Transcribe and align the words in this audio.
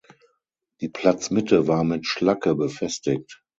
Die 0.79 0.89
Platzmitte 0.89 1.67
war 1.67 1.83
mit 1.83 2.07
Schlacke 2.07 2.55
befestigt. 2.55 3.43